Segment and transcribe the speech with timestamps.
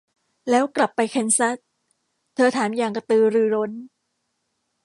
[0.49, 1.57] แล้วกลับไปแคนซัส?
[2.35, 3.71] เธอถามอย่างกระตือรือร้น